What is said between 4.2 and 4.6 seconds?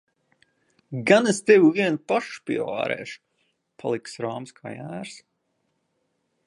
rāms